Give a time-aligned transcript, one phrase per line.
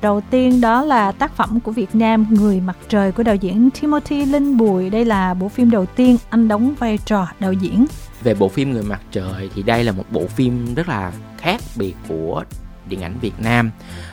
[0.00, 3.70] đầu tiên đó là tác phẩm của Việt Nam Người mặt trời của đạo diễn
[3.80, 4.90] Timothy Linh Bùi.
[4.90, 7.86] Đây là bộ phim đầu tiên anh đóng vai trò đạo diễn.
[8.22, 11.60] Về bộ phim Người mặt trời thì đây là một bộ phim rất là khác
[11.76, 12.44] biệt của
[12.88, 13.70] điện ảnh Việt Nam.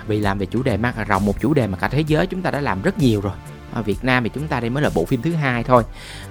[0.07, 2.27] Vì làm về chủ đề ma cà rồng một chủ đề mà cả thế giới
[2.27, 3.33] chúng ta đã làm rất nhiều rồi.
[3.73, 5.83] Ở Việt Nam thì chúng ta đây mới là bộ phim thứ hai thôi.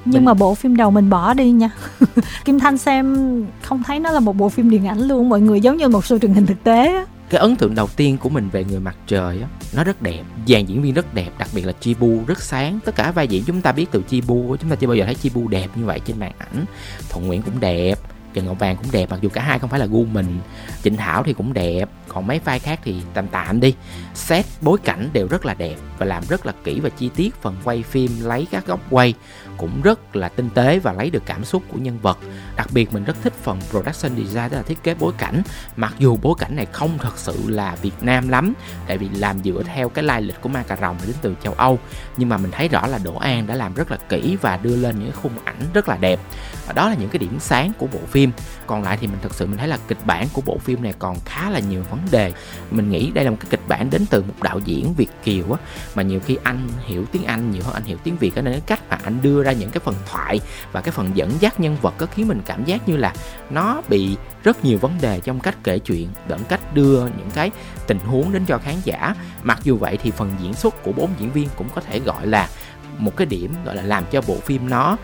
[0.04, 0.24] Nhưng mình...
[0.24, 1.70] mà bộ phim đầu mình bỏ đi nha.
[2.44, 3.16] Kim Thanh xem
[3.62, 5.28] không thấy nó là một bộ phim điện ảnh luôn.
[5.28, 7.88] Mọi người giống như một show truyền hình thực tế á cái ấn tượng đầu
[7.96, 11.14] tiên của mình về người mặt trời á, nó rất đẹp, dàn diễn viên rất
[11.14, 12.78] đẹp, đặc biệt là chibu rất sáng.
[12.84, 15.14] Tất cả vai diễn chúng ta biết từ chibu chúng ta chưa bao giờ thấy
[15.14, 16.64] chibu đẹp như vậy trên màn ảnh.
[17.08, 17.98] Thuận nguyễn cũng đẹp
[18.34, 20.38] Trần Ngọc Vàng cũng đẹp, mặc dù cả hai không phải là gu mình.
[20.82, 23.74] Trịnh Thảo thì cũng đẹp, còn mấy vai khác thì tạm tạm đi.
[24.14, 27.34] Set, bối cảnh đều rất là đẹp và làm rất là kỹ và chi tiết
[27.42, 29.14] phần quay phim, lấy các góc quay
[29.56, 32.18] cũng rất là tinh tế và lấy được cảm xúc của nhân vật.
[32.56, 35.42] Đặc biệt mình rất thích phần production design, tức là thiết kế bối cảnh.
[35.76, 38.54] Mặc dù bối cảnh này không thật sự là Việt Nam lắm,
[38.86, 41.52] tại vì làm dựa theo cái lai lịch của ma cà rồng đến từ châu
[41.52, 41.78] Âu,
[42.16, 44.76] nhưng mà mình thấy rõ là Đỗ An đã làm rất là kỹ và đưa
[44.76, 46.20] lên những khung ảnh rất là đẹp.
[46.66, 48.23] Và đó là những cái điểm sáng của bộ phim
[48.66, 50.94] còn lại thì mình thực sự mình thấy là kịch bản của bộ phim này
[50.98, 52.32] còn khá là nhiều vấn đề.
[52.70, 55.52] Mình nghĩ đây là một cái kịch bản đến từ một đạo diễn Việt kiều
[55.52, 55.58] á,
[55.94, 58.60] mà nhiều khi anh hiểu tiếng Anh nhiều hơn anh hiểu tiếng Việt nên cái
[58.66, 60.40] cách mà anh đưa ra những cái phần thoại
[60.72, 63.14] và cái phần dẫn dắt nhân vật có khiến mình cảm giác như là
[63.50, 67.50] nó bị rất nhiều vấn đề trong cách kể chuyện lẫn cách đưa những cái
[67.86, 69.14] tình huống đến cho khán giả.
[69.42, 72.26] Mặc dù vậy thì phần diễn xuất của bốn diễn viên cũng có thể gọi
[72.26, 72.48] là
[72.98, 74.96] một cái điểm gọi là làm cho bộ phim nó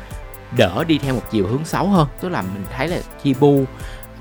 [0.56, 2.08] đỡ đi theo một chiều hướng xấu hơn.
[2.20, 3.64] Tức là mình thấy là chi bu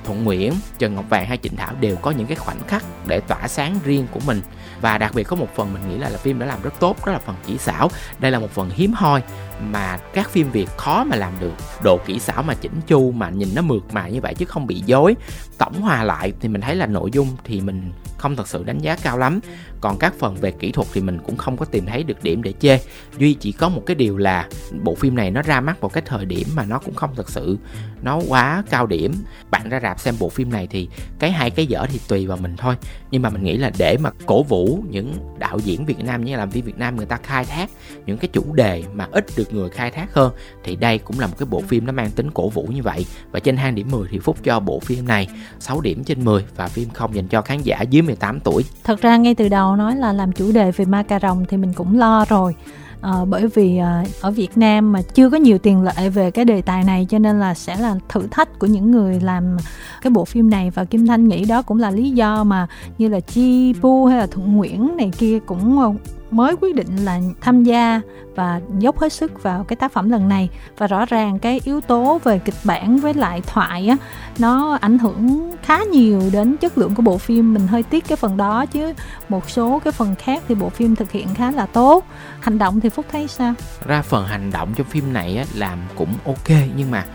[0.03, 3.19] thuận nguyễn trần ngọc vàng hay trịnh thảo đều có những cái khoảnh khắc để
[3.19, 4.41] tỏa sáng riêng của mình.
[4.81, 7.05] Và đặc biệt có một phần mình nghĩ là, là phim đã làm rất tốt
[7.05, 7.89] đó là phần kỹ xảo.
[8.19, 9.21] Đây là một phần hiếm hoi
[9.61, 11.53] mà các phim việt khó mà làm được.
[11.83, 14.67] Độ kỹ xảo mà chỉnh chu mà nhìn nó mượt mà như vậy chứ không
[14.67, 15.15] bị dối.
[15.57, 18.79] Tổng hòa lại thì mình thấy là nội dung thì mình không thật sự đánh
[18.79, 19.39] giá cao lắm.
[19.81, 22.43] Còn các phần về kỹ thuật thì mình cũng không có tìm thấy được điểm
[22.43, 22.79] để chê.
[23.17, 24.49] Duy chỉ có một cái điều là
[24.83, 27.29] bộ phim này nó ra mắt vào cái thời điểm mà nó cũng không thật
[27.29, 27.57] sự,
[28.01, 29.13] nó quá cao điểm.
[29.51, 32.37] Bạn ra rạp xem bộ phim này thì cái hay cái dở thì tùy vào
[32.37, 32.75] mình thôi.
[33.11, 36.35] Nhưng mà mình nghĩ là để mà cổ vũ những đạo diễn Việt Nam như
[36.35, 37.69] làm viên Việt Nam người ta khai thác
[38.05, 41.27] những cái chủ đề mà ít được người khai thác hơn, thì đây cũng là
[41.27, 43.05] một cái bộ phim nó mang tính cổ vũ như vậy.
[43.31, 45.27] Và trên hang điểm 10 thì Phúc cho bộ phim này
[45.59, 48.65] 6 điểm trên 10 và phim không dành cho khán giả dưới 18 tuổi.
[48.83, 51.57] Thật ra ngay từ đầu nói là làm chủ đề về ma cà rồng thì
[51.57, 52.55] mình cũng lo rồi
[53.01, 56.45] à, bởi vì à, ở Việt Nam mà chưa có nhiều tiền lệ về cái
[56.45, 59.57] đề tài này cho nên là sẽ là thử thách của những người làm
[60.01, 63.07] cái bộ phim này và Kim Thanh nghĩ đó cũng là lý do mà như
[63.07, 65.93] là Chi Bu hay là Thuận Nguyễn này kia cũng ờ,
[66.31, 68.01] mới quyết định là tham gia
[68.35, 70.49] và dốc hết sức vào cái tác phẩm lần này.
[70.77, 73.97] Và rõ ràng cái yếu tố về kịch bản với lại thoại á
[74.39, 77.53] nó ảnh hưởng khá nhiều đến chất lượng của bộ phim.
[77.53, 78.93] Mình hơi tiếc cái phần đó chứ
[79.29, 82.05] một số cái phần khác thì bộ phim thực hiện khá là tốt.
[82.39, 83.53] Hành động thì phúc thấy sao?
[83.85, 87.05] Ra phần hành động trong phim này á làm cũng ok nhưng mà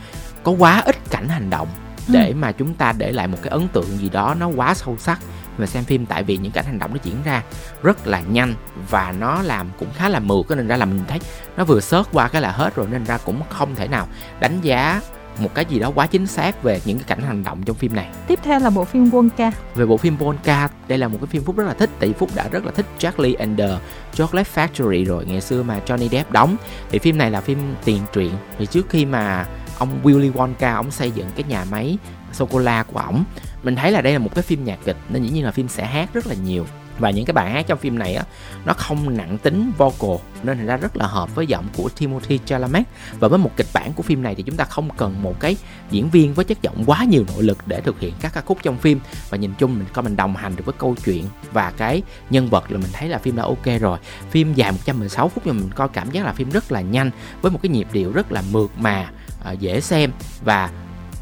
[0.42, 1.68] có quá ít cảnh hành động
[2.08, 2.34] để ừ.
[2.34, 5.20] mà chúng ta để lại một cái ấn tượng gì đó nó quá sâu sắc
[5.58, 7.42] và xem phim tại vì những cảnh hành động nó diễn ra
[7.82, 8.54] rất là nhanh
[8.90, 11.20] và nó làm cũng khá là mượt nên ra là mình thấy
[11.56, 14.08] nó vừa sớt qua cái là hết rồi nên ra cũng không thể nào
[14.40, 15.00] đánh giá
[15.38, 17.94] một cái gì đó quá chính xác về những cái cảnh hành động trong phim
[17.94, 18.08] này.
[18.26, 19.50] Tiếp theo là bộ phim Wonka.
[19.74, 22.30] Về bộ phim Wonka, đây là một cái phim Phúc rất là thích vì Phúc
[22.34, 23.78] đã rất là thích Charlie and the
[24.14, 26.56] Chocolate Factory rồi ngày xưa mà Johnny Depp đóng.
[26.90, 28.32] Thì phim này là phim tiền truyện.
[28.58, 29.46] Thì trước khi mà
[29.78, 31.98] ông Willy Wonka ông xây dựng cái nhà máy
[32.34, 33.24] sô cô la của ổng.
[33.62, 35.68] Mình thấy là đây là một cái phim nhạc kịch, nên dĩ nhiên là phim
[35.68, 36.66] sẽ hát rất là nhiều.
[36.98, 38.24] Và những cái bài hát trong phim này á,
[38.64, 42.40] nó không nặng tính vocal, nên thành ra rất là hợp với giọng của Timothy
[42.44, 42.82] Chalamet.
[43.18, 45.56] Và với một kịch bản của phim này thì chúng ta không cần một cái
[45.90, 48.58] diễn viên với chất giọng quá nhiều nội lực để thực hiện các ca khúc
[48.62, 49.00] trong phim.
[49.30, 52.48] Và nhìn chung mình coi mình đồng hành được với câu chuyện và cái nhân
[52.48, 53.98] vật là mình thấy là phim đã ok rồi.
[54.30, 57.10] Phim dài 116 phút nhưng mình coi cảm giác là phim rất là nhanh,
[57.42, 59.10] với một cái nhịp điệu rất là mượt mà
[59.44, 60.10] à, dễ xem.
[60.44, 60.70] Và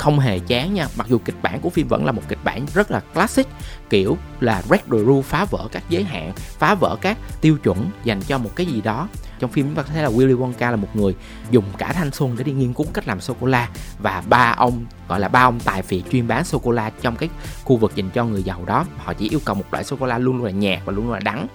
[0.02, 0.86] không hề chán nha.
[0.96, 3.46] Mặc dù kịch bản của phim vẫn là một kịch bản rất là classic,
[3.90, 7.90] kiểu là Red the rule phá vỡ các giới hạn, phá vỡ các tiêu chuẩn
[8.04, 9.08] dành cho một cái gì đó.
[9.38, 11.14] Trong phim chúng ta thấy là Willy Wonka là một người
[11.50, 13.68] dùng cả thanh xuân để đi nghiên cứu cách làm sô cô la
[13.98, 17.16] và ba ông, gọi là ba ông tài phiệt chuyên bán sô cô la trong
[17.16, 17.28] cái
[17.64, 18.86] khu vực dành cho người giàu đó.
[18.96, 21.04] Họ chỉ yêu cầu một loại sô cô la luôn luôn là nhạt và luôn
[21.04, 21.46] luôn là đắng.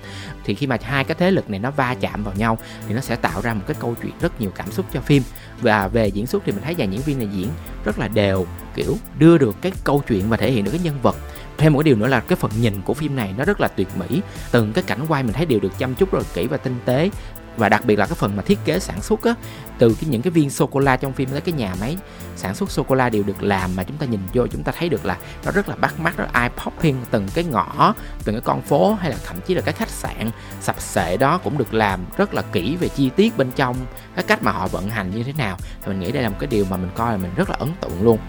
[0.44, 2.58] Thì khi mà hai cái thế lực này nó va chạm vào nhau
[2.88, 5.24] thì nó sẽ tạo ra một cái câu chuyện rất nhiều cảm xúc cho phim.
[5.62, 7.50] Và về diễn xuất thì mình thấy dàn diễn viên này diễn
[7.86, 10.82] rất là đều đều, kiểu, đưa được cái câu chuyện và thể hiện được cái
[10.84, 11.16] nhân vật.
[11.58, 13.68] Thêm một cái điều nữa là cái phần nhìn của phim này nó rất là
[13.68, 14.22] tuyệt mỹ.
[14.52, 16.76] Từng cái cảnh quay mình thấy đều được chăm chút rất là kỹ và tinh
[16.86, 17.10] tế
[17.58, 19.34] và đặc biệt là cái phần mà thiết kế sản xuất á,
[19.78, 21.98] từ cái những cái viên sô cô la trong phim tới cái nhà máy,
[22.36, 24.72] sản xuất sô cô la đều được làm mà chúng ta nhìn vô chúng ta
[24.78, 26.98] thấy được là nó rất là bắt mắt, rất eye popping.
[27.12, 27.94] Từng cái ngõ,
[28.24, 30.32] từng cái con phố hay là thậm chí là cái khách sạn
[30.62, 33.76] sập sệ đó cũng được làm rất là kỹ về chi tiết bên trong,
[34.16, 35.58] cái cách mà họ vận hành như thế nào.
[35.82, 37.56] Thì mình nghĩ đây là một cái điều mà mình coi là mình rất là
[37.60, 38.20] ấn tượng luôn.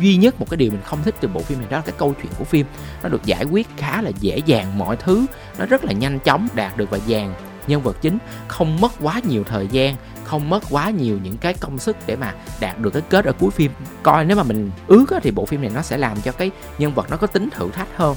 [0.00, 1.94] Duy nhất một cái điều mình không thích từ bộ phim này đó là cái
[1.98, 2.66] câu chuyện của phim.
[3.02, 5.26] Nó được giải quyết khá là dễ dàng mọi thứ,
[5.58, 7.34] nó rất là nhanh chóng đạt được và dàn
[7.68, 8.18] nhân vật chính,
[8.48, 12.16] không mất quá nhiều thời gian, không mất quá nhiều những cái công sức để
[12.16, 13.70] mà đạt được cái kết ở cuối phim.
[14.02, 16.94] Coi nếu mà mình ước thì bộ phim này nó sẽ làm cho cái nhân
[16.94, 18.16] vật nó có tính thử thách hơn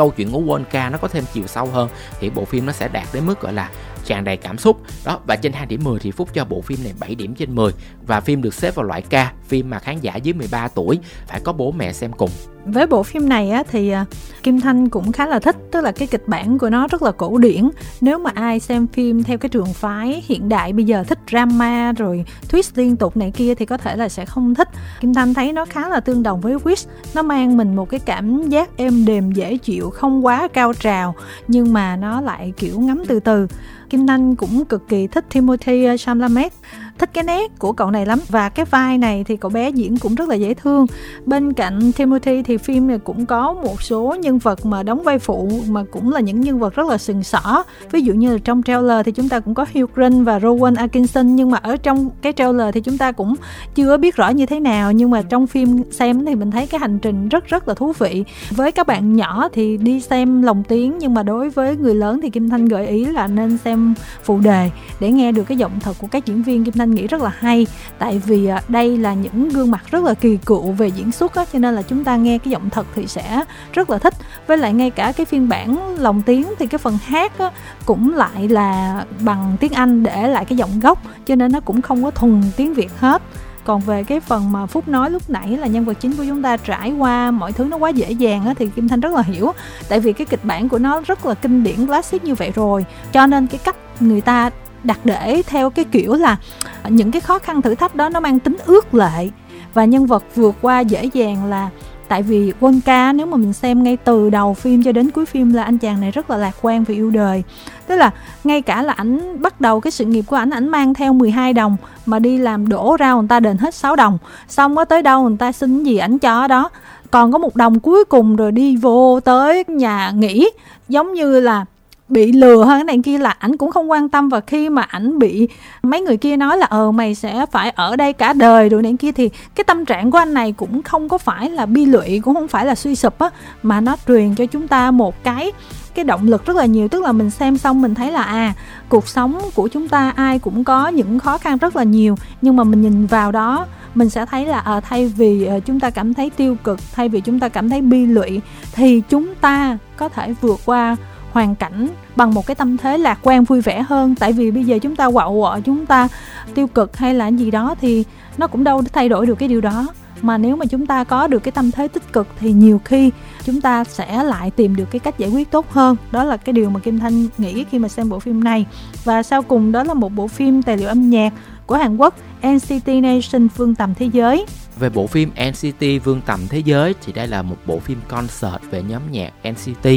[0.00, 1.88] câu chuyện của Wonka nó có thêm chiều sâu hơn
[2.20, 3.70] thì bộ phim nó sẽ đạt đến mức gọi là
[4.04, 4.80] tràn đầy cảm xúc.
[5.04, 7.54] Đó, và trên 2 điểm 10 thì Phúc cho bộ phim này 7 điểm trên
[7.54, 7.72] 10
[8.06, 9.14] và phim được xếp vào loại K,
[9.48, 12.30] phim mà khán giả dưới 13 tuổi phải có bố mẹ xem cùng.
[12.64, 14.04] Với bộ phim này á, thì à,
[14.42, 17.10] Kim Thanh cũng khá là thích, tức là cái kịch bản của nó rất là
[17.10, 17.70] cổ điển.
[18.00, 21.92] Nếu mà ai xem phim theo cái trường phái hiện đại, bây giờ thích drama
[21.92, 24.68] rồi twist liên tục này kia thì có thể là sẽ không thích.
[25.00, 28.00] Kim Thanh thấy nó khá là tương đồng với Wish, nó mang mình một cái
[28.00, 31.14] cảm giác êm đềm, dễ chịu không quá cao trào,
[31.48, 33.46] nhưng mà nó lại kiểu ngắm từ từ.
[33.90, 36.52] Kim Thanh cũng cực kỳ thích Timothy Chalamet
[37.00, 38.18] thích cái nét của cậu này lắm.
[38.28, 40.86] Và cái vai này thì cậu bé diễn cũng rất là dễ thương.
[41.26, 45.18] Bên cạnh Timothy thì phim này cũng có một số nhân vật mà đóng vai
[45.18, 47.64] phụ mà cũng là những nhân vật rất là sừng sỏ.
[47.90, 50.76] Ví dụ như là trong trailer thì chúng ta cũng có Hugh Grant và Rowan
[50.76, 53.34] Atkinson, nhưng mà ở trong cái trailer thì chúng ta cũng
[53.74, 54.92] chưa biết rõ như thế nào.
[54.92, 57.92] Nhưng mà trong phim xem thì mình thấy cái hành trình rất rất là thú
[57.98, 58.24] vị.
[58.50, 62.20] Với các bạn nhỏ thì đi xem lồng tiếng, nhưng mà đối với người lớn
[62.22, 64.70] thì Kim Thanh gợi ý là nên xem phụ đề
[65.00, 67.22] để nghe được cái giọng thật của các diễn viên Kim Thanh anh nghĩ rất
[67.22, 67.66] là hay.
[67.98, 71.34] Tại vì à, đây là những gương mặt rất là kỳ cựu về diễn xuất
[71.34, 74.14] á cho nên là chúng ta nghe cái giọng thật thì sẽ rất là thích.
[74.46, 77.50] Với lại ngay cả cái phiên bản lồng tiếng thì cái phần hát á,
[77.86, 81.82] cũng lại là bằng tiếng Anh để lại cái giọng gốc cho nên nó cũng
[81.82, 83.22] không có thuần tiếng Việt hết.
[83.64, 86.42] Còn về cái phần mà phúc nói lúc nãy là nhân vật chính của chúng
[86.42, 89.22] ta trải qua mọi thứ nó quá dễ dàng á, thì kim thanh rất là
[89.22, 89.52] hiểu.
[89.88, 92.84] Tại vì cái kịch bản của nó rất là kinh điển classic như vậy rồi.
[93.12, 94.50] Cho nên cái cách người ta
[94.84, 96.36] đặt để theo cái kiểu là
[96.82, 99.28] à, những cái khó khăn thử thách đó nó mang tính ước lệ.
[99.74, 101.70] Và nhân vật vượt qua dễ dàng là,
[102.08, 105.26] tại vì quân ca nếu mà mình xem ngay từ đầu phim cho đến cuối
[105.26, 107.42] phim là anh chàng này rất là lạc quan về yêu đời.
[107.86, 108.10] Tức là
[108.44, 111.52] ngay cả là ảnh, bắt đầu cái sự nghiệp của ảnh ảnh mang theo 12
[111.52, 114.18] đồng mà đi làm đổ ra người ta đền hết 6 đồng.
[114.48, 116.70] Xong có tới đâu người ta xin gì ảnh cho đó.
[117.10, 120.50] Còn có một đồng cuối cùng rồi đi vô tới nhà nghỉ.
[120.88, 121.64] Giống như là
[122.10, 124.28] bị lừa hơn cái này kia là ảnh cũng không quan tâm.
[124.28, 125.48] Và khi mà ảnh bị
[125.82, 128.96] mấy người kia nói là ờ mày sẽ phải ở đây cả đời rồi này
[128.98, 132.20] kia thì cái tâm trạng của anh này cũng không có phải là bi lụy
[132.20, 133.30] cũng không phải là suy sụp á
[133.62, 135.52] mà nó truyền cho chúng ta một cái
[135.94, 136.88] cái động lực rất là nhiều.
[136.88, 138.54] Tức là mình xem xong mình thấy là à
[138.88, 142.16] cuộc sống của chúng ta ai cũng có những khó khăn rất là nhiều.
[142.42, 145.80] Nhưng mà mình nhìn vào đó mình sẽ thấy là à, thay vì à, chúng
[145.80, 148.40] ta cảm thấy tiêu cực thay vì chúng ta cảm thấy bi lụy
[148.72, 150.96] thì chúng ta có thể vượt qua
[151.32, 154.14] hoàn cảnh bằng một cái tâm thế lạc quan vui vẻ hơn.
[154.14, 156.08] Tại vì bây giờ chúng ta quạo quọ, chúng ta
[156.54, 158.04] tiêu cực hay là gì đó thì
[158.38, 159.86] nó cũng đâu thay đổi được cái điều đó.
[160.22, 163.10] Mà nếu mà chúng ta có được cái tâm thế tích cực thì nhiều khi
[163.44, 165.96] chúng ta sẽ lại tìm được cái cách giải quyết tốt hơn.
[166.12, 168.66] Đó là cái điều mà kim thanh nghĩ khi mà xem bộ phim này.
[169.04, 171.32] Và sau cùng đó là một bộ phim tài liệu âm nhạc
[171.66, 174.46] của hàn quốc nct nation vương tầm thế giới.
[174.78, 178.62] Về bộ phim NCT Vương tầm thế giới thì đây là một bộ phim concert
[178.70, 179.88] về nhóm nhạc NCT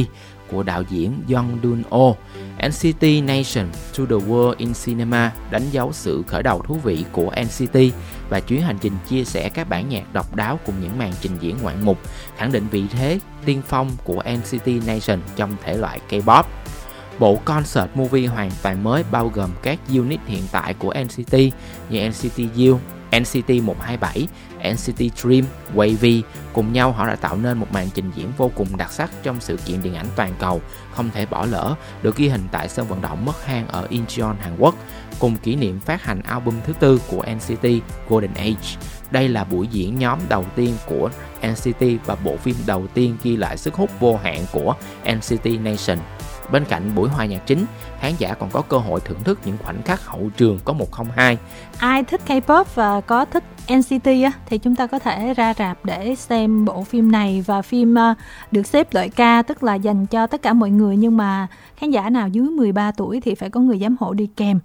[0.53, 2.17] của đạo diễn Young Dun Oh.
[2.67, 3.67] NCT Nation
[3.98, 7.77] to the World in Cinema đánh dấu sự khởi đầu thú vị của NCT
[8.29, 11.38] và chuyến hành trình chia sẻ các bản nhạc độc đáo cùng những màn trình
[11.39, 11.98] diễn ngoạn mục,
[12.38, 16.43] khẳng định vị thế tiên phong của NCT Nation trong thể loại K-pop.
[17.19, 21.33] Bộ concert movie hoàn toàn mới bao gồm các unit hiện tại của NCT
[21.89, 22.79] như NCT U,
[23.20, 24.27] NCT 127,
[24.74, 26.22] NCT Dream, Wavy
[26.53, 29.39] cùng nhau họ đã tạo nên một màn trình diễn vô cùng đặc sắc trong
[29.39, 32.88] sự kiện điện ảnh toàn cầu không thể bỏ lỡ được ghi hình tại sân
[32.88, 34.75] vận động mất hang ở Incheon, Hàn Quốc
[35.20, 37.67] cùng kỷ niệm phát hành album thứ tư của NCT
[38.10, 38.77] Golden Age.
[39.12, 41.10] Đây là buổi diễn nhóm đầu tiên của
[41.48, 45.98] NCT và bộ phim đầu tiên ghi lại sức hút vô hạn của NCT Nation
[46.53, 47.65] Bên cạnh buổi hòa nhạc chính,
[48.00, 51.38] khán giả còn có cơ hội thưởng thức những khoảnh khắc hậu trường có 102.
[51.77, 55.86] Ai thích K-pop và có thích NCT á, thì chúng ta có thể ra rạp
[55.86, 58.17] để xem bộ phim này và phim uh,
[58.51, 61.91] được xếp loại ca tức là dành cho tất cả mọi người nhưng mà khán
[61.91, 64.60] giả nào dưới 13 tuổi thì phải có người giám hộ đi kèm